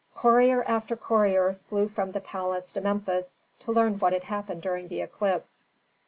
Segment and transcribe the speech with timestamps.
[0.15, 4.87] Courier after courier flew from the palace to Memphis to learn what had happened during
[4.87, 5.63] the eclipse.